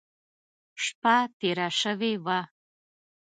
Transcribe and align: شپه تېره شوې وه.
شپه 0.83 1.15
تېره 1.39 1.69
شوې 1.79 2.13
وه. 2.25 2.39